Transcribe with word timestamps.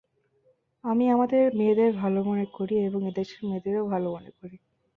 আমি 0.83 1.05
আমাদের 1.09 1.43
মেয়েদের 1.57 1.91
ভাল 1.95 2.13
মনে 2.29 2.45
করি 2.53 2.75
এবং 2.87 2.99
এদেশের 3.07 3.41
মেয়েদেরও 3.43 3.83
ভাল 3.91 4.03
মনে 4.07 4.31
করি। 4.39 4.55